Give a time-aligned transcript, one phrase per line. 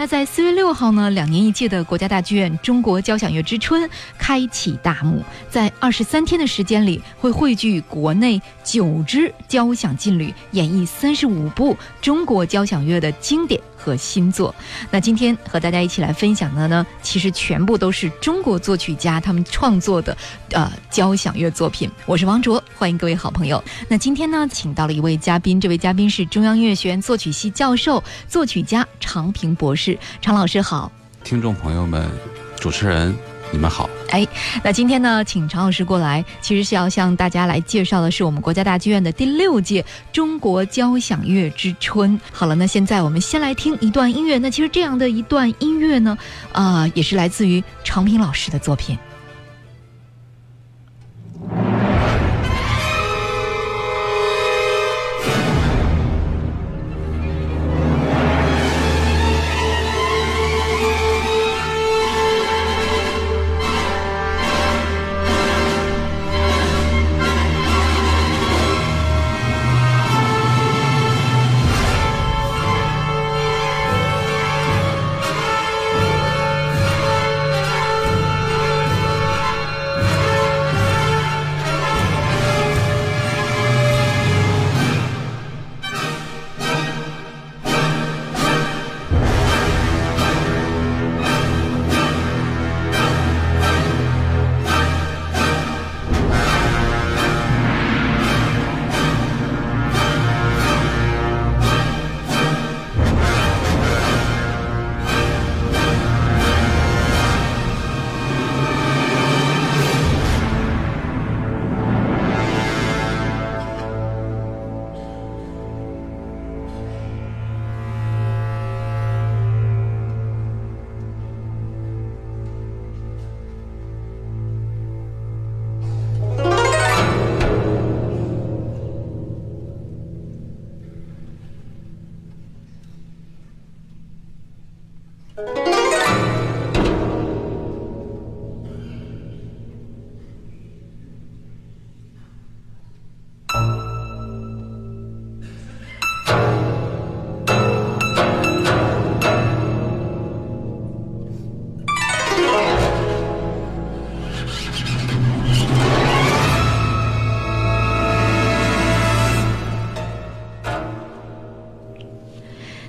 [0.00, 13.60] 那在四月六号呢，两年一届的国家大剧院中国交响乐之春开启大幕，在二十三天的时间里，会汇聚国内九支交响劲旅，演绎三十五部中国交响乐的经典。
[13.88, 14.54] 和新作，
[14.90, 20.16] 那今天和大家一起来分享的呢，其实全部都是中国作曲家他们创作的，
[20.50, 21.90] 呃，交响乐作品。
[22.04, 23.62] 我是王卓，欢迎各位好朋友。
[23.88, 29.98] 那今天呢，请到了一位嘉宾，这位嘉宾是中央音乐学院作曲系教授、作曲家常平博士。
[30.20, 30.92] 常老师好，
[31.24, 32.08] 听众朋友们，
[32.60, 33.27] 主持人。
[33.50, 34.26] 你们好，哎，
[34.62, 42.20] 那今天呢，请常老师过来，其实是要向大家来介绍的是我们国家大剧院的第六届中国交响乐之春。
[42.30, 44.38] 好了，那现在我们先来听一段音乐。
[44.38, 46.16] 那其实这样的一段音乐呢，
[46.52, 48.98] 啊，也是来自于常平老师的作品。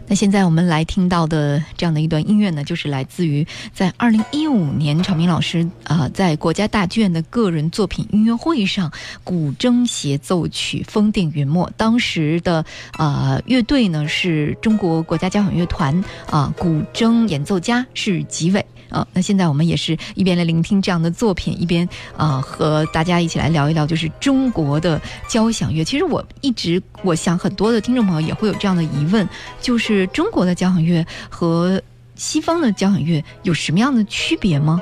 [0.10, 8.92] 那现在我们来听到的这样的一段音乐呢，就是来自于在二零一五年常明老师啊在国家大剧院的个人作品音乐会上，
[9.24, 11.68] 古筝协奏曲《风定云墨》。
[11.78, 18.66] 当时的啊乐队呢是中国国家交响乐团啊，古筝演奏家是吉伟。
[18.90, 25.84] 啊，那现在我们也是一边来聆听这样的作品，一边啊和大家一起来聊一聊，就是中国的交响乐。
[25.84, 29.28] 其实我一直我想，很多的听众朋友也会有这样的疑问，
[29.62, 31.82] 就是中国的交响乐和
[32.16, 34.82] 西方的交响乐有什么样的区别吗？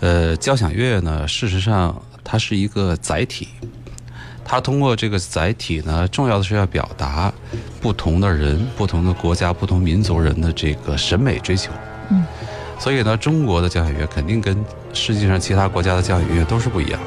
[0.00, 3.46] 呃，交响乐呢，事实上它是一个载体，
[4.44, 7.32] 它通过这个载体呢，重要的是要表达
[7.80, 11.70] 不同的人、不同的国家、不同民族人的这个审美追求。
[12.12, 12.24] 嗯，
[12.78, 17.00] 所以呢，中国的交响乐肯定跟世界上其他国家的交响乐都是不一样，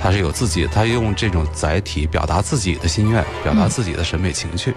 [0.00, 4.74] 它是有自己，它用这种载体表达自己的心愿，表达自己的审美情趣。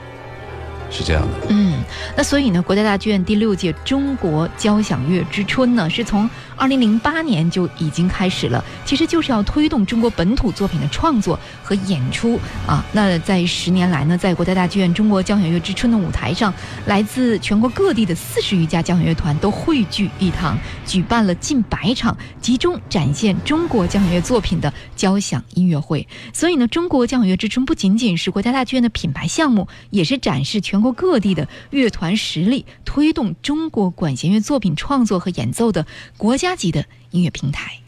[0.91, 1.83] 是这样的，嗯，
[2.17, 6.27] 那所以呢，国家大剧院第六届中国交响乐之春呢，是从
[6.59, 12.37] 二零零八年就已经开始了，其实就是要推动中国本土作品的创作和演出
[12.67, 12.83] 啊。
[12.91, 16.51] 那在十年来呢，在国家大剧院中国交响乐之春的舞台上，
[16.87, 26.07] 来自全国各地的四十余家交响乐团都汇聚一堂，举办了近百场集中展现中国交响乐作品的交响音乐会。
[26.33, 30.79] 所以呢，中国交响乐之春不仅仅是国家大剧院的品牌项目，也是展示全。
[30.79, 35.85] 国各地的乐团实力，推动中国管弦乐作品创作和演奏的
[36.15, 37.79] 国家八级的音乐平台。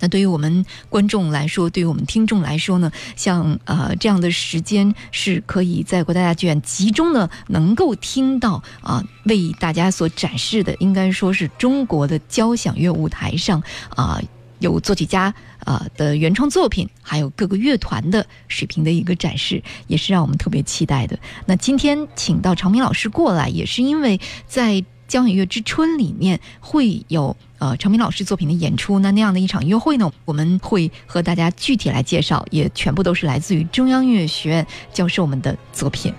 [0.00, 13.62] 那对于我们观众来说，对于我们听众来说呢，像呃这样的时间是可以在国家大剧院集中的能够听到啊，为大家所展示的，应该说是中国的交响乐舞台上
[13.96, 14.20] 啊。
[14.60, 21.16] 有作曲家啊的原创作品，还有各个乐团的水平的一个展示，也是让我们特别期待的。
[21.46, 29.00] 那今天请到常明老师过来，也是因为在交响乐之春里面会有呃成明老师作品的演出。
[29.00, 36.14] 那那样的一场约会呢，我们会和大家具体来介绍，也全部都是来自于中央音乐学院教授们的作品。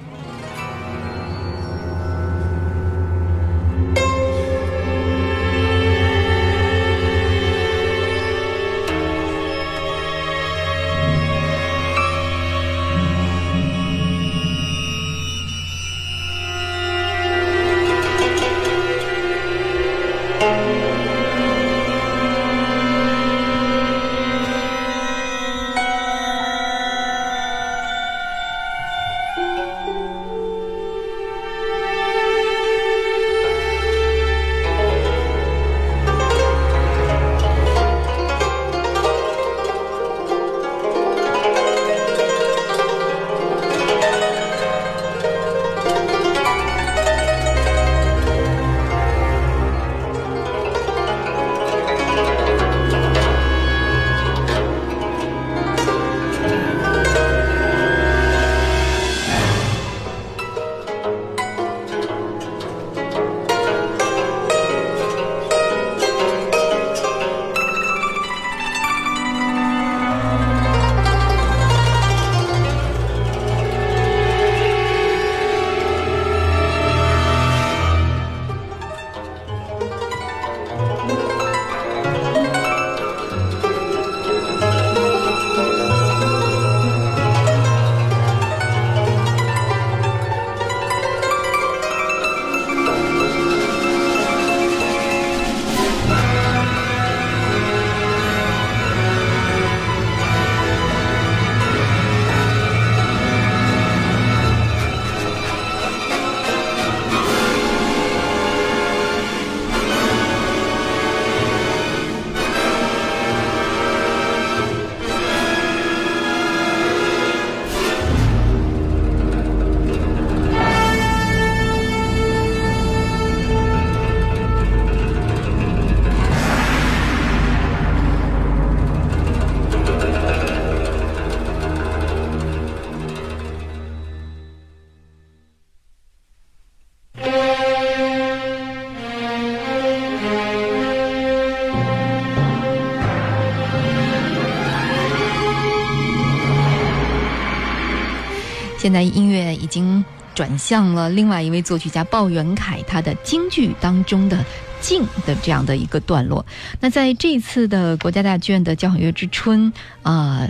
[148.89, 150.03] 现在音乐已经
[150.33, 154.43] 转向了另外一位作曲家鲍元凯他的京剧当中的
[154.81, 156.43] 静的这样的一个段落。
[156.79, 159.71] 那在这次的国家大剧院的交响乐之春
[160.01, 160.49] 啊。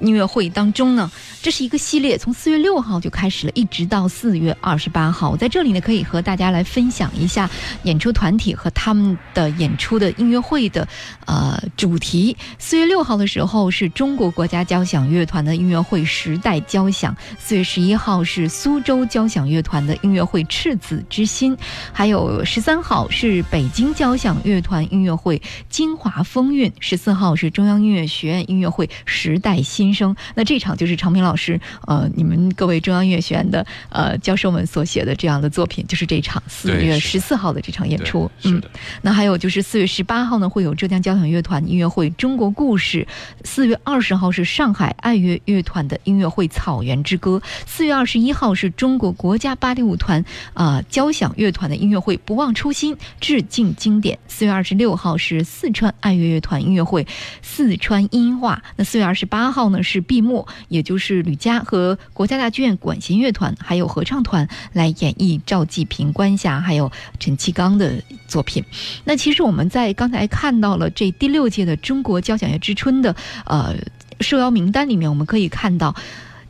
[0.00, 1.10] 音乐会当中呢，
[1.42, 5.30] 这是一个系列，从四月六号就开始了，一直到四月二十八号。
[5.30, 7.48] 我在这里呢，可以和大家来分享一下
[7.84, 10.86] 演出团体和他们的演出的音乐会的
[11.24, 12.36] 呃主题。
[12.58, 21.56] 四月六号的时候是中国国家交响乐团的音乐会《时代交响》，四月十一号是苏州交响乐团的音乐会《赤子之心》，
[21.92, 25.38] 还有十三号是北京交响乐团音乐会
[25.68, 29.84] 《京华风韵》，十四号是中央音乐学院音乐会《时代新》。
[29.86, 38.28] 新生，那这场就是常平老师，呃，你们各位中央音乐学院的呃教授们所写的这样的作品，就是这场四月十四号的这场演出。
[38.42, 38.60] 嗯，
[39.02, 43.02] 那还有就是四月十八号呢，会有浙江交响乐团音乐会《中国故事》；
[43.44, 50.24] 四月二十号是上海爱乐乐团的音乐会《草原之歌》；四月二十一号是中国国家芭蕾舞团
[50.54, 57.04] 啊交响乐团的音乐会《不忘初心，致敬经典》；四月二十六号是四川爱乐乐团音乐会
[57.42, 58.56] 《四川音画》。
[58.76, 59.75] 那四月二十八号呢？
[59.82, 68.64] 是闭幕，也就是吕嘉和国家大剧院管弦乐团还有合唱团来演绎赵季平、关霞还有陈其刚的作品。
[69.04, 73.14] 那其实我们在刚才看到了这第六届的中国交响乐之春的
[73.44, 73.74] 呃
[74.20, 75.94] 受邀名单里面，我们可以看到，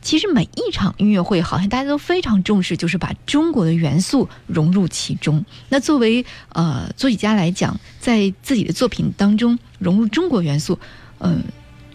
[0.01, 5.43] 其实每一场音乐会好像大家都非常重视，就是把中国的元素融入其中。
[5.69, 10.79] 那作为呃作曲家来讲，在自己的作品当中融入中国元素，
[11.19, 11.43] 嗯，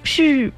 [0.02, 0.52] 是。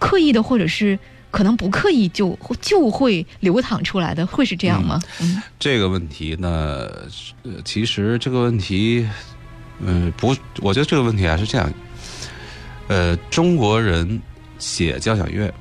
[0.00, 0.98] 刻意的，或者是
[1.30, 5.00] 可能不刻意就就会流淌出来的，会是这样吗？
[5.20, 6.88] 嗯，这个问题呢，
[7.64, 9.06] 其实这个问题，
[9.78, 11.72] 嗯，不，我觉得这个问题还是这样。
[12.88, 14.20] 呃，中国人
[14.58, 15.52] 写交响乐，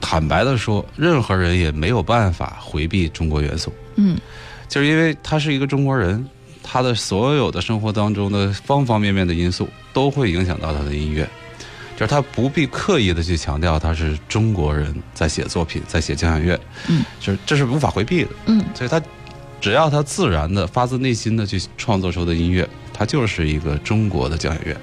[0.00, 3.72] 坦白的说，任何人也没有办法回避中国元素。
[3.94, 4.18] 嗯，
[4.68, 6.28] 就是因为他是一个中国人，
[6.62, 11.26] 他的所有的生活当中的方方面面的因素都会影响到他的音乐。
[11.96, 19.02] 就是他不必刻意的去强调他是中国人在写作品，在写交响乐，嗯，就是这是无法回避的，嗯，所以他
[19.60, 24.76] 只要他自然的发自内心的去创作出的音乐，它就是一个中国的交响乐。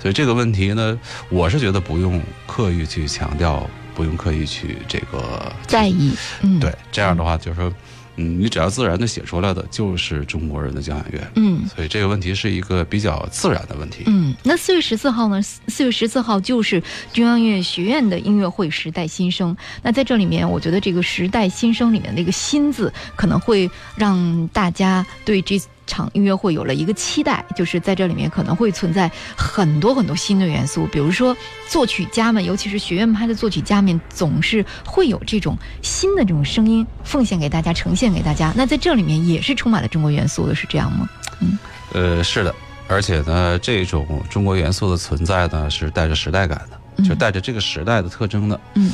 [0.00, 7.68] 所以这个问题呢，我是觉得不用刻意去强调，不用刻意去这个在意，嗯，对，这样的话就是说。
[7.68, 7.74] 嗯，
[8.14, 14.04] 你只要自然的写出来的就是中国人的交响乐，嗯，所以这个问题是一个比较自然的问题。
[14.06, 15.40] 嗯，那四月十四号呢？
[15.42, 19.54] 四月十四号就是中央音乐学院的音乐会《时代新生》。
[19.82, 25.60] 那在这里面，我觉得这个“时代新生”里面的一个“新”字，可能会让大家对这。
[25.90, 31.36] 场音乐会有了一个期待，就是在这里面可能会存在很多很多新的元素，比如说
[31.68, 38.52] 作曲家们，尤其是学院派的作曲家们，总是会有这种新的这种声音奉献给大家，呈现给大家。
[38.56, 41.08] 那在这里面也是充满了中国元素的，是这样吗？
[41.40, 41.58] 嗯，
[41.92, 42.54] 呃，是的，
[42.86, 48.60] 而且呢，这种中国元素的存在呢，是带着时代感的，就带着这个时代的特征的。
[48.74, 48.92] 嗯，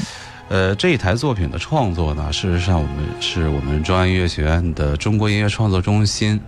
[0.49, 6.41] 呃，这一台作品的创作呢，事实上我们是我们中央音乐学院的中国音乐创作中心。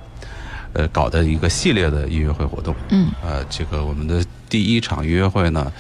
[0.75, 5.73] 呃，搞的一个系列的音乐会活动，嗯，呃，这个我们的第一场音乐会呢，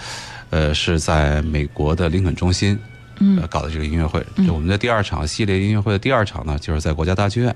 [0.51, 2.79] 呃，是在美国的林肯中心，
[3.21, 4.25] 嗯，搞的这个音乐会。
[4.47, 7.55] 就我们的第二场系列音乐会的第二场呢，就是在国家大剧院。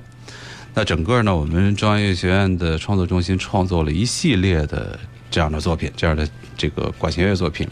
[0.75, 4.99] 那整个呢，我们中央音乐学院的创作中心创作了一系列的
[5.31, 7.67] 这样的作品，这样的这个管弦乐作品。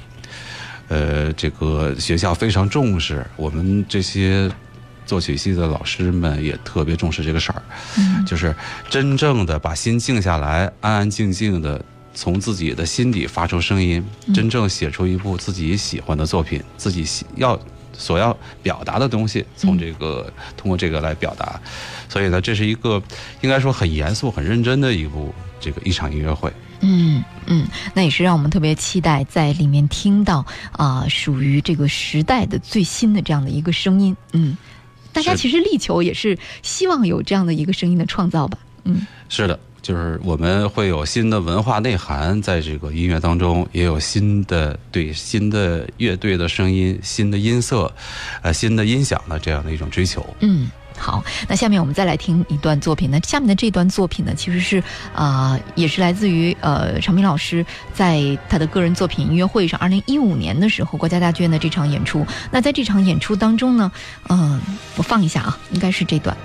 [0.88, 4.50] 呃，这个学校非常重视我们这些。
[5.10, 7.60] 作曲系的老师们也特别重视这个事儿，
[8.24, 8.54] 就是
[8.88, 14.00] 真正的把心静下来，安安静静的从自己的心底发出声音，
[14.32, 17.58] 真正写出一部自己喜欢的作品，自己要
[17.92, 21.60] 所要表达的东西，从这个通过这个来表达。
[22.08, 23.02] 所以呢，这是一个
[23.40, 26.52] 应该说很严肃、很认真的一部这个一场音乐会。
[26.82, 34.16] 嗯嗯，那也是让我们特别期待在里面听到啊，属于这个时代的最新的这样的一个声音。
[34.34, 34.56] 嗯。
[35.12, 47.92] 大家其实力求也是希望有这样的一个声音的创造吧，嗯，是的，就是我们会有新的文化内涵在这个音乐当中，也有新的对新的乐队的声音、新的音色、
[48.42, 50.70] 呃新的音响的这样的一种追求，嗯。
[51.00, 53.10] 好，那下面我们再来听一段作品。
[53.10, 54.82] 那下面的这段作品呢，其实是
[55.14, 57.64] 啊，也是来自于呃，常明老师
[57.94, 62.26] 在他的个人作品音乐会上，二零一五年的时候，国家大剧院的这场演出。
[62.50, 63.90] 那在这场演出当中呢，
[64.28, 64.60] 嗯，
[64.96, 66.36] 我放一下啊，应该是这段。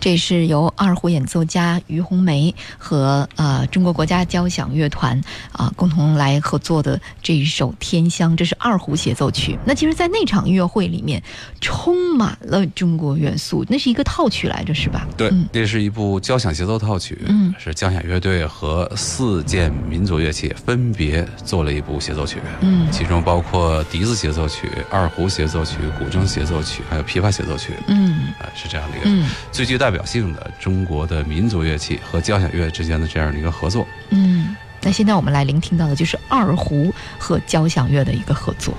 [0.00, 5.20] 这是由二胡演奏家于红梅和呃中国国家交响乐团
[5.52, 9.58] 啊、共同来合作的这一首《天香》，这是二胡协奏曲。
[9.64, 11.22] 那其实，在那场音乐会里面，
[11.60, 15.06] 充满了中国元素，那是一个套曲来着，是吧？
[15.16, 15.46] 对，嗯。
[15.52, 17.54] 这是一部交响协奏套曲，嗯。
[17.58, 22.90] 是交响乐队和四件民族乐器分别做了一部协奏曲，嗯。
[22.90, 28.32] 其中包括笛子协奏曲、二胡协奏曲、古筝协奏曲，还有琵琶协奏曲，嗯。
[28.40, 29.28] 啊、是这样的一个嗯。
[29.52, 33.86] 最具代表性的中国的民族乐器和交响乐之间的这样的一个合作。
[34.10, 34.56] 嗯。
[34.82, 38.74] 那现在我们来聆听到的就是二胡和交响乐的一个合作。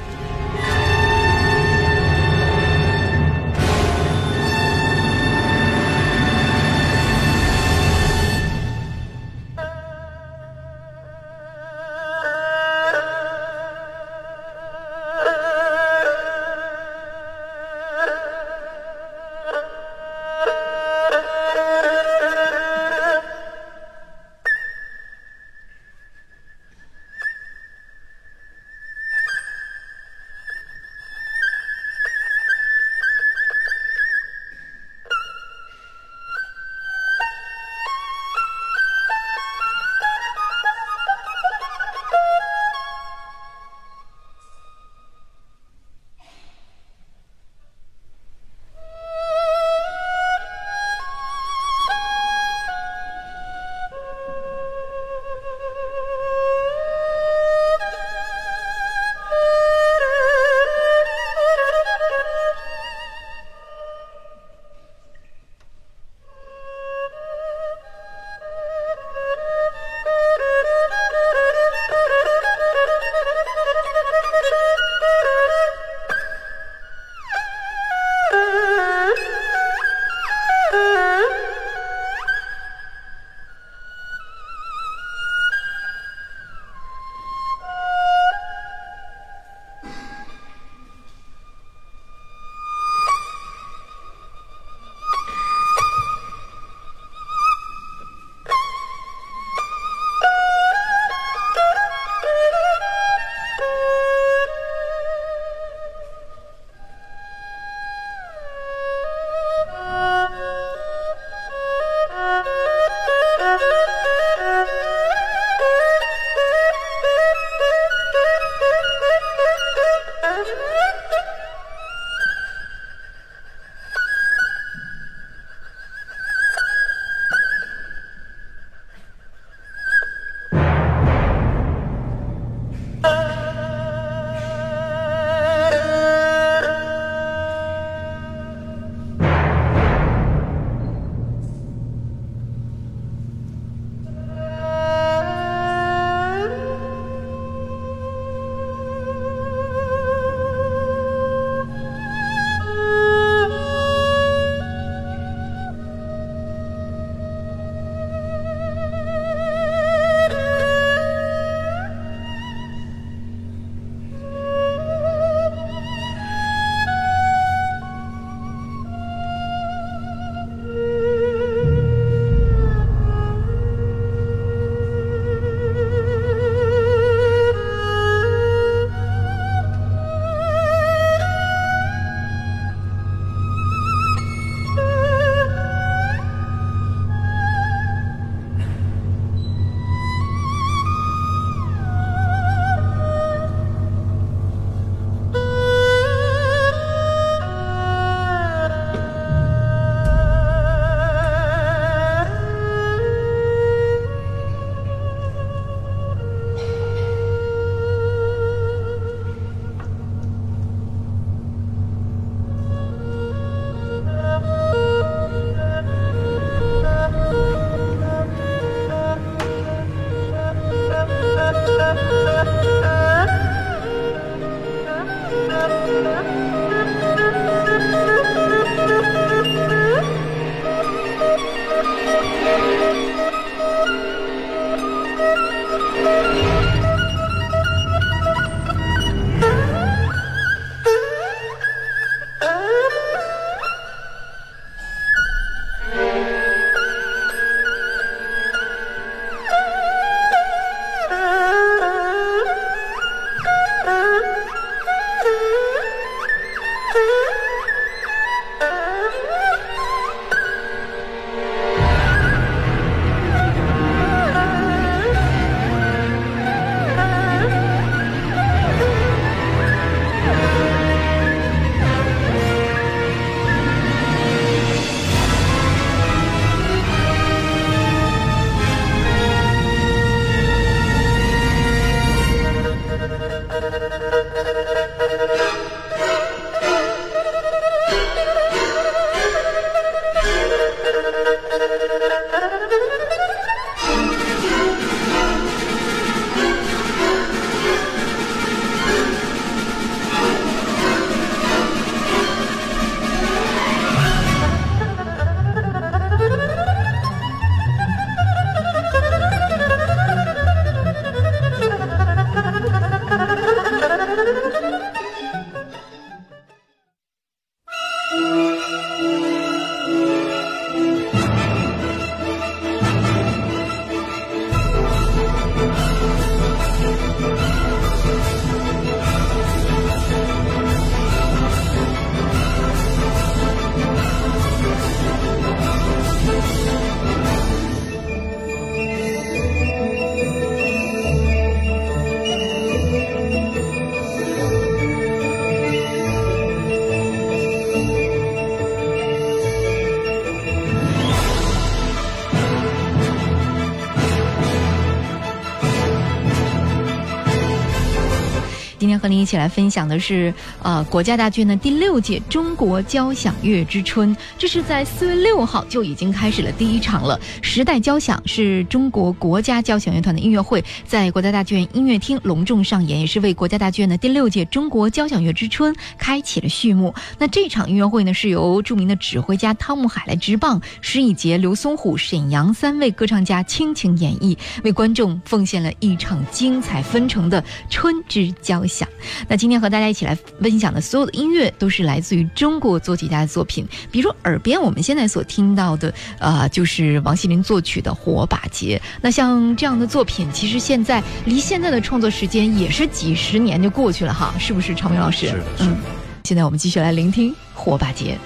[359.02, 364.16] 和您一起来分享的是，呃，国家大剧院的第六届中国交响乐之春。
[364.38, 367.20] 这是在四月六号就已经开始了第一场了。
[367.42, 376.94] 时代交响是中国国家交响乐团的音乐会，在国家大剧院音乐厅隆重上演，也是为国家大剧院的第六届中国交响乐之春开启了序幕。
[377.18, 388.62] 那这场音乐会呢，是由著名的指挥家汤姆海来执棒，施以杰、刘松虎、沈阳三位歌唱家倾情演绎，为观众奉献了一场精彩纷呈的春之交。
[388.62, 388.88] 响，
[389.28, 393.68] 那今天和大家一起来分享的所有的音乐，都是来自于中国作曲家的作品。
[393.92, 398.82] 比如耳边我们现在所听到的，呃，就是王心凌作曲的《火把节》。
[399.02, 404.76] 那像这样的作品，其实现在离现在的创作时间也是几十年就过去了哈，是不是？
[404.76, 405.78] 常明老师，是的，嗯。
[406.24, 408.18] 现在我们继续来聆听《火把节》。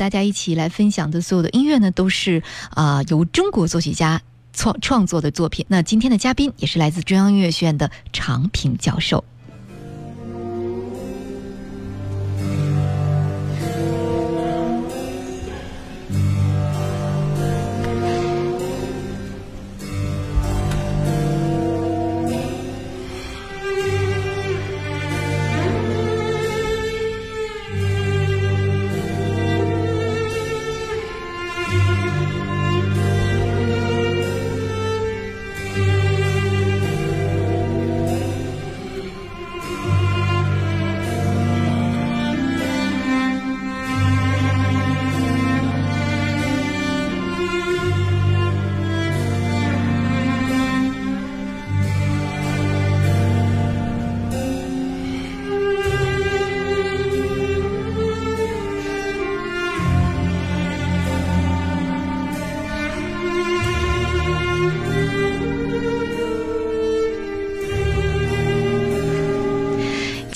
[0.00, 4.22] 大家一起来分享的所有的音乐呢，都是啊、由中国作曲家
[4.54, 5.66] 创创作的作品。
[5.68, 9.22] 那今天的嘉宾也是来自中央音乐学院的常平教授。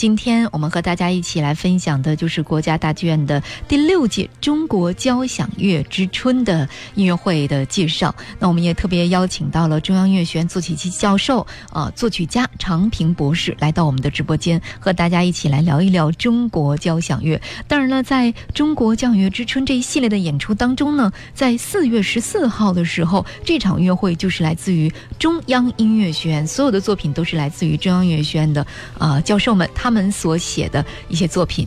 [0.05, 8.15] 今天我们和大家一起来分享的就是国家大剧院的第六届中国交响乐之春的音乐会的介绍。
[8.39, 17.41] 那我们也特别邀请到了中央音乐学院作曲系教授啊、作曲家常平博士来到我们的直播间，和大家一起来聊一聊中国交响乐。
[17.67, 28.67] 当然了，在中国交响乐之春这一系列的演出当中呢，在四月十四号的时候，这场音乐会就是来自于中央音乐学院，所有的作品都是来自于中央音乐学院的
[28.99, 31.67] 啊、教授们他们们所写的一些作品。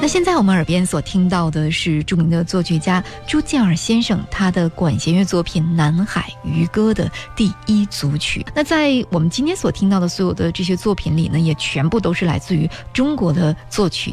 [0.00, 8.44] 那现在我们耳边所听到的是著名的作曲家朱建尔先生他的管弦乐作品《南海渔歌》的第一组曲。
[8.52, 14.12] 那在我们今天所听到的所有的这些作品里呢，也全部都是来自于中国的作曲。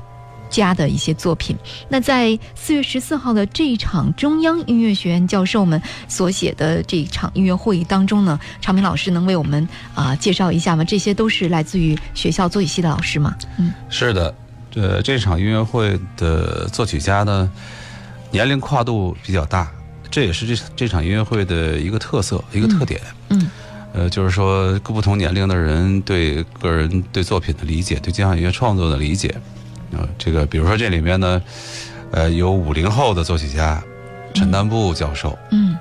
[0.50, 1.56] 家的一些作品。
[1.88, 10.84] 那在四月十四号的这一场中央音乐学院教授们所写的这一场音乐会议当中呢，常明老师能为我们啊、介绍一下吗？
[10.84, 13.36] 这些都是来自于学校作曲系的老师吗？
[13.58, 14.34] 嗯是的，
[14.72, 17.50] 这这场音乐会的作曲家呢，
[18.32, 19.72] 年龄跨度比较大，
[20.10, 23.00] 这也是这这场音乐会的一个特色，一个特点。
[23.30, 23.50] 嗯
[23.92, 29.36] 呃，就是说各不同年龄的人对个人对作品的理解，对交响音乐创作的理解，
[29.94, 31.42] 啊、这个比如说这里面呢，
[32.12, 33.82] 呃，有五零后的作曲家
[34.34, 35.78] 陈丹布教授，嗯。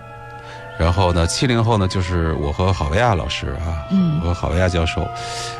[0.78, 4.20] 然后呢，七零后呢就是我和郝维亚老师啊，嗯。
[4.20, 5.02] 我和郝维亚教授，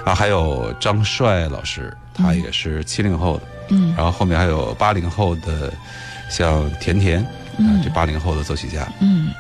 [0.04, 3.92] 啊，还有张帅老师，他也是七零后的，嗯。
[3.96, 5.72] 然后后面还有八零后的，
[6.30, 7.26] 像甜甜，啊
[7.58, 9.32] 嗯，这八零后的作曲家，嗯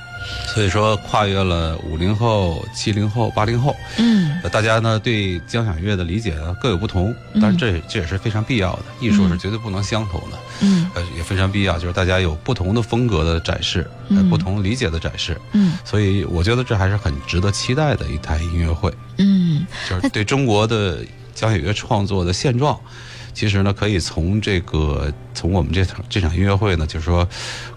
[0.54, 4.40] 所以说跨越了五零后、七零后、八零后，嗯。
[4.42, 7.40] 呃大家呢对交响乐的理解呢各有不同，嗯。
[7.40, 10.88] 当然这这也是非常必要的，艺术是绝对不能相同的，嗯。
[10.94, 13.88] 呃也非常必要，就是大家有不同的风格的展示，
[14.30, 15.76] 不同理解的展示，嗯。
[15.84, 19.66] 所以我觉得这还是很值得期待的一台音乐会，嗯。
[19.88, 20.98] 就是对中国的
[21.34, 22.78] 交响乐创作的现状。
[23.38, 27.24] 其实呢，可以从这个从我们这场这场音乐会呢，就是说，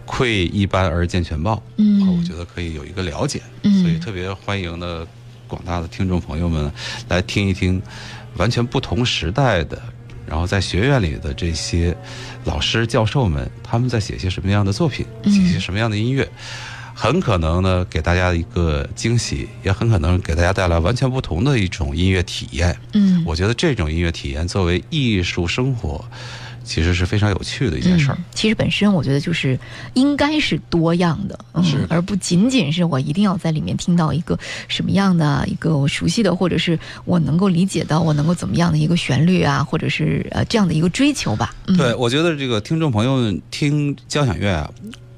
[0.07, 5.05] 窥一斑而见全豹，嗯我觉得可以有一个了解，嗯所以特别欢迎呢
[5.47, 6.71] 广大的听众朋友们
[7.09, 7.79] 来听一听
[8.37, 9.79] 完全不同时代的，
[10.25, 11.95] 然后在学院里的这些
[12.43, 16.27] 老师教授们，他们在写些什么样的作品，嗯写些什么样的音乐。
[17.01, 22.77] 很可能呢，给大家一个惊喜，也很可能给大家带来完全不同的一种音乐体验。
[22.93, 26.05] 嗯，我觉得这种音乐体验作为艺术生活，
[26.63, 28.13] 其实是非常有趣的一件事儿。
[28.19, 28.23] 嗯。
[28.35, 29.57] 其实本身我觉得就是
[29.95, 34.37] 应该是多样的，嗯是而不仅仅是我一定要在里面听到一个
[34.67, 41.55] 什么样的一个我熟悉的，或者是我能够理解到我能够怎么样的一个旋律啊，或者是呃这样的一个追求吧。
[41.65, 44.69] 嗯、对，，我觉得这个听众朋友听交响乐啊，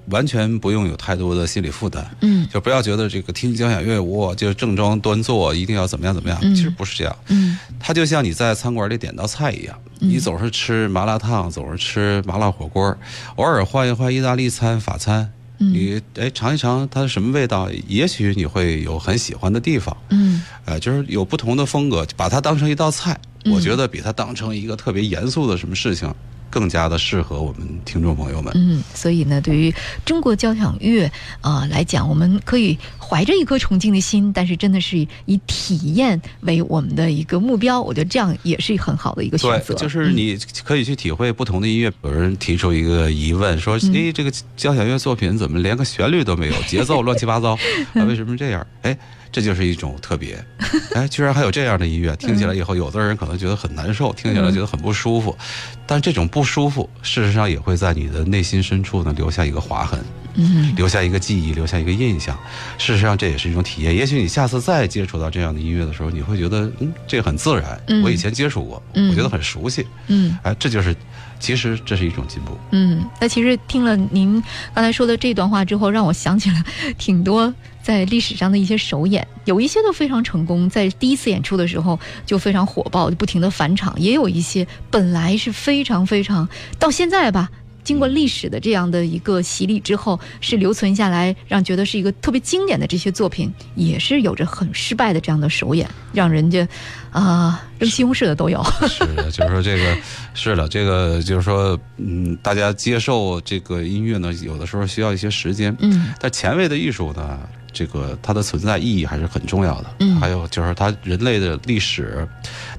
[0.10, 2.48] 完全不用有太多的心理负担，嗯。
[2.52, 6.38] 就不要觉得这个听交响乐我就正装端坐，一定要怎么样怎么样。
[6.42, 6.54] 嗯。
[6.54, 7.58] 其实不是这样，嗯。
[7.80, 10.10] 它就像你在餐馆里点道菜一样，嗯。
[10.10, 12.96] 你总是吃麻辣烫，总是吃麻辣火锅，
[13.36, 15.32] 偶尔换一换意大利餐、法餐。
[15.60, 15.72] 嗯。
[15.72, 20.42] 你哎尝一尝它是什么味道，也许你会有很喜欢的地方，嗯。
[20.66, 23.54] 呃，就是有不同的风格，把它当成一道菜，嗯。
[23.54, 26.14] 我觉得比它当成一个特别严肃的什么事情，
[26.54, 28.54] 更加的适合我们听众朋友们。
[28.54, 29.74] 嗯，所以呢，对于
[30.06, 31.10] 中国交响乐
[31.42, 32.78] 啊、来讲，我们可以
[33.14, 39.76] 怀着一颗崇敬的心，但是真的是以体验为我们的一个目标，我觉得这样也是很好的一个选择。
[39.76, 41.94] 就是嗯你可以去体会不同的音乐。
[42.02, 47.52] 有人提出一个疑问，说：“嗯诶，这个交响乐作品怎么连个旋律都没有，节奏乱七八糟
[47.94, 48.04] 啊？
[48.08, 48.98] 为什么这样？”哎，
[49.32, 50.44] 这就是一种特别。
[50.96, 55.38] 哎，居然还有这样的音乐，听起来以后，有的人可能觉得很难受，听起来觉得很不舒服。
[55.86, 60.00] 但这种不舒服，事实上也会在你的内心深处呢留下一个划痕，
[60.36, 62.38] 嗯留下一个记忆，留下一个印象。
[62.78, 63.96] 事实上，这也是一种体验。
[63.96, 69.86] 也许你下次再接触到这样的音乐的时候，你会觉得，嗯，这个很自然，嗯我以前接触过，嗯我觉得很熟悉。
[70.08, 70.96] 嗯哎，这就是，
[71.40, 72.58] 其实这是一种进步。
[72.72, 73.04] 嗯。
[73.20, 74.42] 那其实听了您
[74.74, 76.56] 刚才说的这段话之后，让我想起了
[76.98, 86.48] 挺多在历史上的一些首演，有一些都非常成功，在第一次演出的时候就非常火爆，就不停的返场；也有一些本来是非常非常
[86.80, 87.50] 到现在吧。
[87.84, 96.68] 经过历史的这样的一个洗礼之后，是留存下来，让觉得是一个特别经典的这些作品，也是有着很失败的这样的首演，让人家
[97.12, 98.64] 啊、扔西红柿的都有。
[98.88, 99.98] 是的，就是说这个
[100.34, 105.76] 是的，这个就是说，嗯，大家接受这个音乐呢，有的时候需要一些时间。
[105.80, 107.40] 嗯但前卫的艺术呢，
[107.74, 109.96] 这个它的存在意义还是很重要的。
[110.00, 112.28] 嗯还有就是它人类的历史，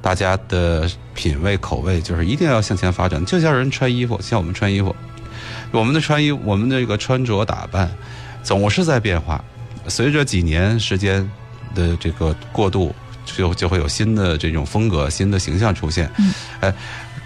[0.00, 3.22] 大家的品味口味，就是一定要向前发展。
[3.26, 4.94] 就像人穿衣服，像我们穿衣服，
[5.72, 7.90] 我们的穿衣，我们的这个穿着打扮，
[8.42, 9.44] 总是在变化。
[9.88, 11.28] 随着几年时间
[11.74, 12.94] 的这个过渡，
[13.26, 16.10] 就就会有新的这种风格、新的形象出现。
[16.18, 16.74] 嗯，哎，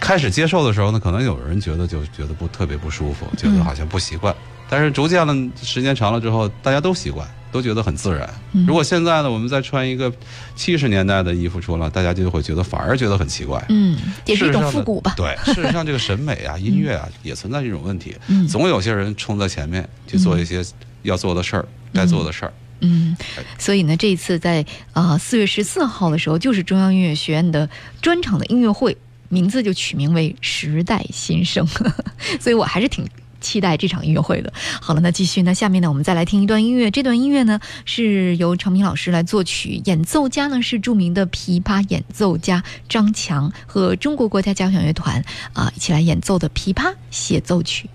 [0.00, 4.34] 开始接受的时候呢，可能有人觉得就觉得不特别不舒服，觉得嗯好像不习惯。
[4.68, 8.28] 但是逐渐了时间长了之后，大家都习惯，都觉得很自然。
[8.52, 10.12] 嗯如果现在呢，我们再穿一个
[10.54, 13.64] 七十年代的衣服出来，大家就会觉得反而觉得很奇怪。
[13.68, 15.14] 嗯，也是一种复古吧。
[15.16, 18.14] 对， 事实上这个审美啊、音乐啊，也存在这种问题。
[18.28, 20.64] 嗯总有些人冲在前面去做一些
[21.02, 22.52] 要做的事儿、该做的事儿。
[22.80, 23.16] 嗯，
[23.58, 27.68] 所以呢，这一次在啊四、月十四号的时候，就是中央音乐学院的
[28.00, 28.96] 专场的音乐会，
[29.28, 31.66] 名字就取名为“时代新生”，
[32.38, 33.04] 所以我还是挺。
[33.40, 34.52] 期待这场音乐会的。
[34.80, 36.90] 好了，那继续那，下面呢，我们再来听一段音乐。
[36.90, 47.88] 这段音乐呢，是由常明老师来作曲，演奏家呢是著名的琵琶演奏家张强和中国国家交响乐团啊一起来演奏的琵琶协奏曲。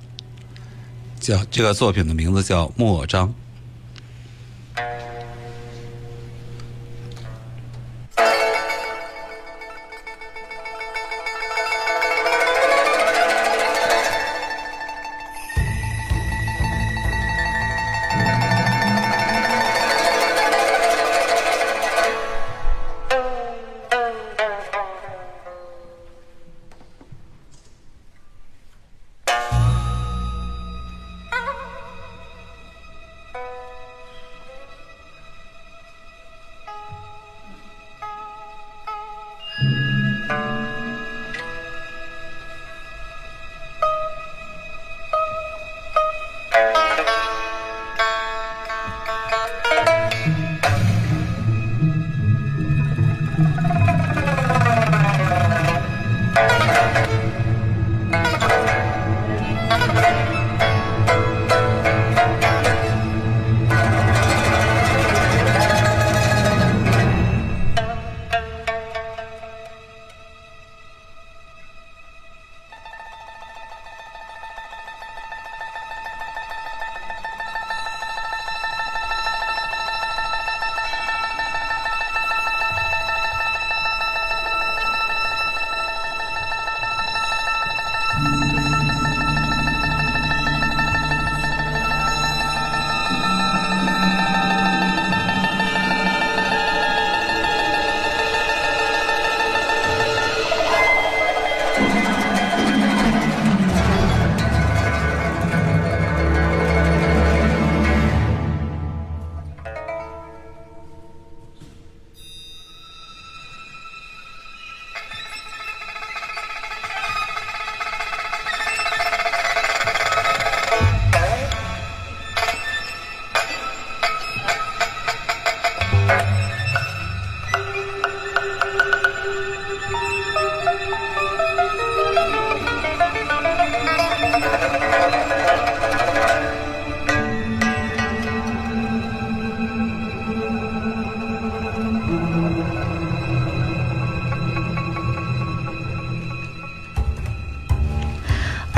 [1.19, 3.33] 叫这个作品的名字叫《莫章》。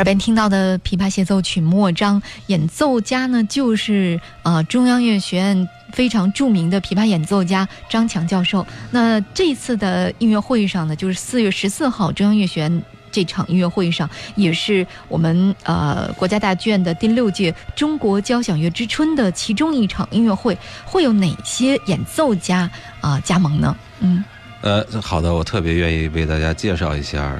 [0.05, 8.65] 边听到的琵琶协奏曲《莫章》，演奏家呢就是呃中央音乐学院非常著名的琵琶演奏家张强教授。
[8.91, 22.69] 那这次的音乐会上呢，就是四月十四号中央音乐学院这场音乐会上，也是我们呃国家大剧院的第六届中国交响乐之春的其中一场音乐会，会有哪些演奏家
[23.01, 23.75] 啊、加盟呢？
[24.01, 24.23] 嗯
[24.61, 27.35] 呃，好的，我特别愿意为大家介绍一下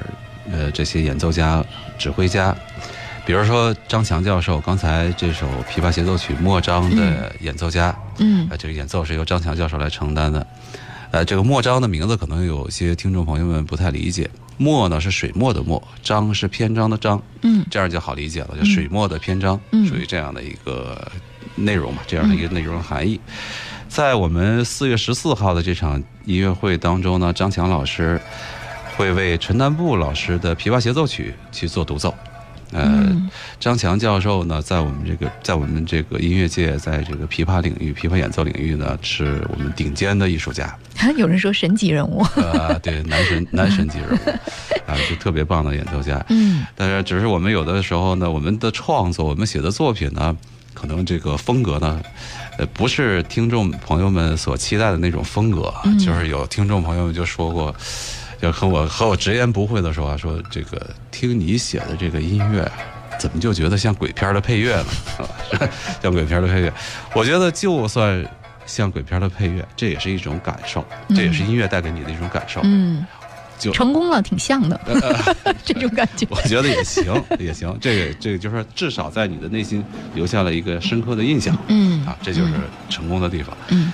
[0.52, 1.64] 呃这些演奏家、
[1.98, 2.56] 指挥家，
[3.24, 8.46] 比如说张强教授，刚才这首《琵琶协奏曲》莫章的演奏家，嗯。
[8.50, 10.46] 呃，这个演奏是由张强教授来承担的。
[11.10, 14.28] 呃，这个莫章的名字可能有些听众朋友们不太理解，
[14.58, 17.64] 墨呢是水墨的墨，章是篇章的章，嗯。
[17.70, 19.86] 这样就好理解了，就水墨的篇章，嗯。
[19.86, 21.10] 属于这样的一个
[21.54, 23.18] 内容嘛，这样的一个内容含义。
[23.88, 28.20] 在我们四月十四号的这场音乐会当中呢，张强老师
[28.96, 32.14] 会为陈丹布老师的《琵琶协奏曲》去做独奏。
[32.72, 33.30] 呃，嗯
[33.60, 40.76] 张强教授呢，在我们这个在我们这个音乐界，在这个琵琶领域、琵琶演奏领域呢，是我们顶尖的艺术家。
[41.16, 44.30] 有人说神级人物，呃，对，男神 男神级人物，
[44.90, 46.22] 啊，是特别棒的演奏家。
[46.28, 50.36] 嗯但是，只是我们有的时候呢，我们的创作，我们写的作品呢，
[50.74, 52.02] 可能这个风格呢，
[52.58, 55.72] 呃，不是听众朋友们所期待的那种风格。
[55.84, 57.72] 嗯就是有听众朋友们就说过，
[58.40, 62.72] 就和我和我直言不讳的说啊，说这个听你写的这个音乐啊。
[63.18, 64.86] 怎么就觉得像鬼片的配乐呢？
[65.18, 65.24] 啊，
[66.02, 66.70] 像鬼片的配乐，
[67.14, 68.22] 我觉得就算
[68.66, 72.60] 像鬼片的配乐，这也是一种感受，这也是音乐带给你的一种感受。
[72.64, 73.06] 嗯，
[73.58, 74.78] 就成功了，挺像的，
[75.64, 76.26] 这种感觉。
[76.28, 77.74] 我觉得也行，也行。
[77.80, 79.82] 这个这个就是说至少在你的内心
[80.14, 82.52] 留下了一个深刻的印象嗯啊，这就是
[82.90, 83.56] 成功的地方。
[83.68, 83.90] 嗯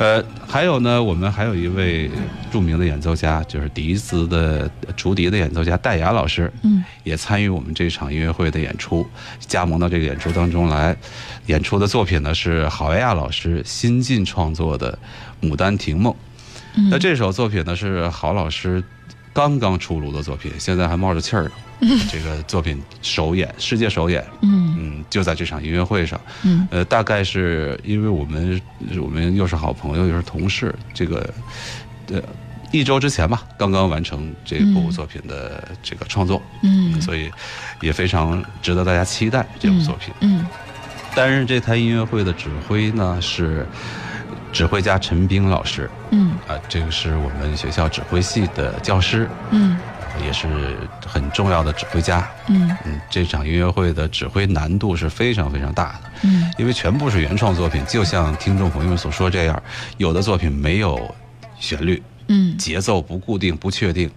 [0.00, 2.10] 呃，还有呢，我们还有一位
[2.50, 9.06] 著名的演奏家，就是笛子的竹笛的演奏家戴雅老师，嗯也参与我们这场音乐会的演出，
[9.40, 10.96] 加盟到这个演出当中来。
[11.48, 14.98] 演出的作品呢是郝维亚老师新近创作的
[15.46, 16.10] 《牡丹亭梦》。
[16.76, 18.82] 嗯，那这首作品呢是郝老师
[19.34, 21.50] 刚刚出炉的作品，现在还冒着气儿呢。
[22.10, 26.20] 这个作品首演，世界首演，嗯嗯，就在这场音乐会上。
[26.42, 26.68] 嗯。
[26.70, 28.60] 呃，大概是因为我们
[29.00, 31.32] 我们又是好朋友又是同事，这个
[32.08, 32.22] 呃
[32.70, 37.00] 一周之前吧，刚刚完成这部作品的这个创作，嗯。
[37.00, 37.30] 所以
[37.80, 40.12] 也非常值得大家期待这部作品。
[40.20, 40.46] 嗯
[41.12, 43.66] 担任这台音乐会的指挥呢是
[44.52, 46.36] 指挥家陈冰老师，嗯。
[46.46, 49.76] 啊，这个是我们学校指挥系的教师，嗯
[50.24, 50.46] 也是
[51.06, 52.28] 很重要的指挥家。
[52.48, 52.76] 嗯。
[52.84, 56.52] 嗯，这场音乐会的指挥难度是非常非常大的，嗯。
[56.58, 59.62] 因为全部是原创作品，就像听众朋友们所说这样，
[59.96, 61.14] 有的作品没有
[61.58, 62.56] 旋律，嗯。
[62.56, 64.10] 节奏不固定、不确定，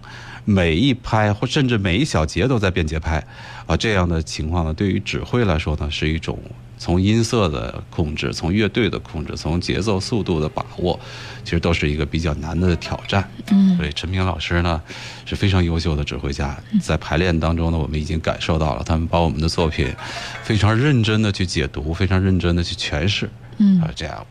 [0.44, 3.24] 每一拍或甚至每一小节都在变节拍，
[3.66, 6.38] 啊，这样的情况呢，对于指挥来说呢，是一种
[6.76, 10.98] 从音色的控制、从乐队的控制、从节奏速度的把握，
[11.44, 13.28] 其实都是一个比较难的挑战。
[13.50, 13.76] 嗯。
[13.76, 14.80] 所以陈平老师呢
[15.24, 19.94] 是非常优秀的指挥家，在排练当中呢，我们已经感受到了他们把我们的作品
[20.42, 23.80] 非常认真的去解读，非常认真的去诠释，嗯。
[23.80, 24.26] 啊，这样，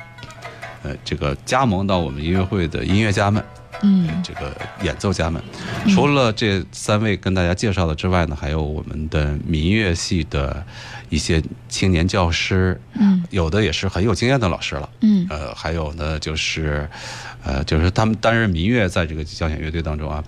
[0.84, 3.44] 呃，这个加盟到我们音乐会的音乐家们，
[3.84, 5.42] 嗯这个演奏家们，
[5.90, 10.66] 除了这三位跟大家介绍的之外呢，还有我们的民乐系的
[11.10, 14.90] 一些青年教师，嗯有的也是很有经验的老师了。
[15.02, 16.90] 嗯呃，还有呢，就是，
[17.44, 20.24] 呃，就是他们担任民乐在这个交响乐队当中啊。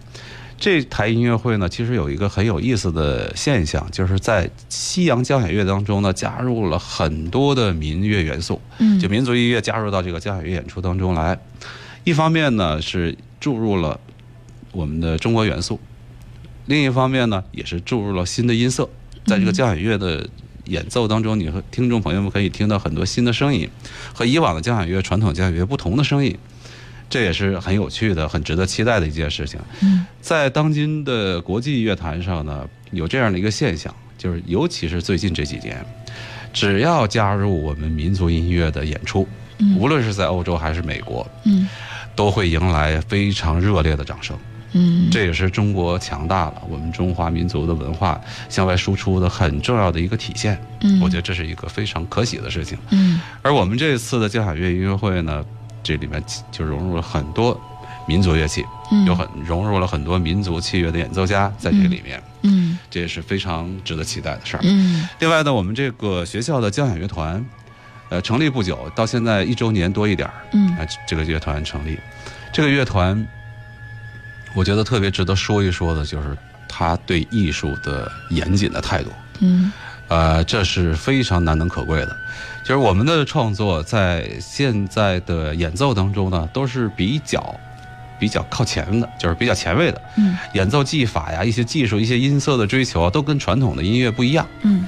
[0.57, 11.37] 这台音乐会呢，其实有一个很有意思的现象，就是在西洋交响乐当中呢，加入了很多的民乐元素，嗯就民族音乐加入到这个交响乐演出当中来。
[12.05, 13.99] 一方面呢是注入了
[14.71, 15.79] 我们的中国元素，
[16.65, 18.89] 另一方面呢也是注入了新的音色，
[19.25, 20.27] 在这个交响乐的
[20.65, 23.69] 演奏当中，你和听众朋友们可以听到很多新的声音，
[24.13, 26.35] 和以往的交响乐、传统交响乐不同的声音，
[27.09, 29.59] 这也是很有趣的、很值得期待的一件事情。
[30.21, 35.85] 在当今的国际乐坛上呢，有这样的一个现象，就是尤其是最近这几年，
[36.51, 39.27] 只要加入我们民族音乐的演出，
[39.77, 41.67] 无论是在欧洲还是美国，嗯
[42.15, 44.37] 都会迎来非常热烈的掌声。
[44.77, 50.61] 嗯这也是中国强大了，我们中华民族的文化向外输出的很重要的一个体现。
[50.81, 52.77] 嗯我觉得这是一个非常可喜的事情。
[52.91, 55.45] 嗯而我们这次的交响乐音乐会呢，
[55.81, 57.57] 这里面就融入了很多
[58.05, 64.59] 民族乐器，嗯有很融入了很多民族器乐的演奏家在这里面，嗯这也是非常值得期待的事儿。
[64.63, 67.43] 嗯另外呢，我们这个学校的交响乐团，
[68.09, 71.99] 呃，成立不久，到现在一周年多一点儿，嗯啊，这个乐团成立，
[72.53, 73.25] 这个乐团，
[74.53, 76.37] 我觉得特别值得说一说的，就是
[76.67, 79.11] 他对艺术的严谨的态度。
[79.39, 79.71] 嗯
[80.07, 82.15] 呃，这是非常难能可贵的。
[82.63, 87.59] 就是我们的创作在现在的演奏当中呢，都是比较
[88.19, 89.99] 比较靠前的，就是比较前卫的。
[90.17, 94.47] 嗯演奏技法呀，一些技术、一些音色的追求啊，都跟传统的音乐不一样。
[94.61, 94.87] 嗯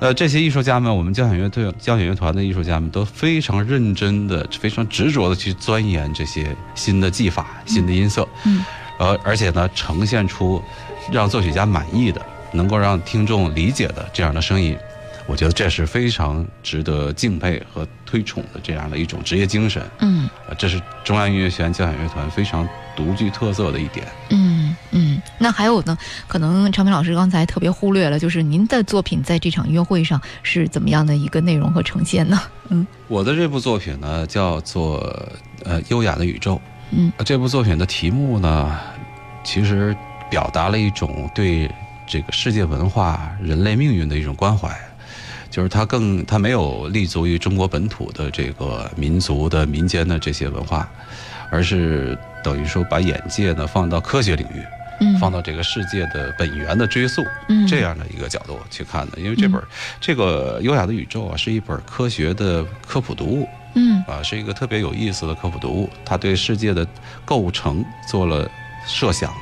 [0.00, 8.26] 呃，这些艺术家们，我们交响乐队、交响乐团的艺术家们都非常认真的、非常执着的去钻研这些新的技法、新的音色。
[8.46, 8.64] 嗯
[8.98, 10.62] 呃，而且呢，呈现出
[11.12, 12.20] 让作曲家满意的、
[12.52, 14.74] 能够让听众理解的这样的声音，
[15.26, 19.82] 我觉得这是非常值得敬佩和推崇的这样的一种职业精神。
[19.98, 22.66] 嗯呃，这是中央音乐学院交响乐团非常
[23.04, 24.06] 独具特色的一点。
[24.28, 25.96] 嗯嗯，那还有呢？
[26.28, 32.38] 可能长平老师刚才特别忽略了，就是您的作品在这场音乐会上是怎么样的一个内容和呈现呢？
[32.68, 34.98] 嗯我的这部作品呢，叫做
[35.64, 36.56] 呃《优雅的宇宙》。
[36.90, 38.78] 嗯这部作品的题目呢，
[39.42, 39.96] 其实
[40.28, 41.70] 表达了一种对
[42.06, 44.68] 这个世界文化、人类命运的一种关怀，
[45.50, 50.88] 就是它更它没有立足于中国本土的这个民族的民间的这些文化，
[51.50, 54.64] 而是等于说把眼界呢放到科学领域，
[55.00, 59.18] 嗯，放到这个世界的本源的追溯嗯这样的一个角度去看的。
[59.18, 59.62] 因为这本
[60.00, 63.48] 这个《优雅的宇宙》啊，是一本科学的科普读物。
[63.74, 65.88] 嗯啊，是一个特别有意思的科普读物。
[66.04, 66.84] 它对世界的
[67.24, 68.50] 构成做了
[68.84, 69.32] 设想，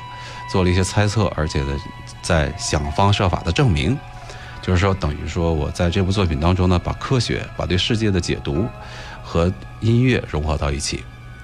[0.51, 1.75] 做了一些猜测，而且呢，
[2.21, 3.97] 在想方设法的证明。
[4.61, 8.67] 就是说，等于说我在这部作品当中呢，把科学、把对世界的解读
[9.23, 11.03] 和音乐融合到一起，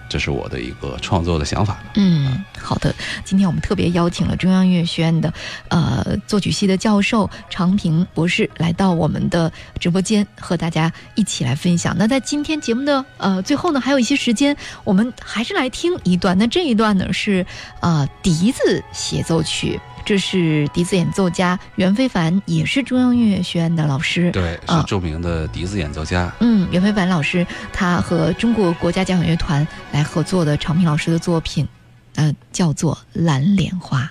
[0.09, 1.79] 这是我的一个创作的想法。
[1.95, 2.93] 嗯，好的。
[3.23, 5.33] 今天我们特别邀请了中央音乐学院的
[5.69, 11.95] 呃作曲系的教授常平博士来到我们的直播间，和大家一起来分享。
[11.97, 16.37] 那在今天节目的呃最后呢，还有一些时间，我们还是来听一段。
[16.37, 17.45] 那这一段呢是
[17.81, 19.79] 呃笛子协奏曲。
[20.05, 24.31] 这是笛子演奏家袁非凡，也是中央音乐学院的老师。
[24.31, 26.31] 对，啊是著名的笛子演奏家。
[26.39, 31.67] 嗯，袁非凡老师他和中国国家交响乐团来合作的常平老师的作品，
[32.13, 34.03] 呃，叫做《蓝莲花》。